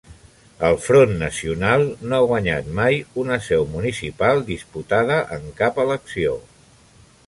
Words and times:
El 0.69 0.77
Front 0.85 1.11
Nacional 1.23 1.85
no 2.13 2.17
ha 2.21 2.29
guanyat 2.33 2.73
mai 2.81 2.99
una 3.27 3.39
seu 3.51 3.69
municipal 3.77 4.45
disputada 4.53 5.23
en 5.39 5.49
cap 5.63 5.83
elecció. 5.89 6.39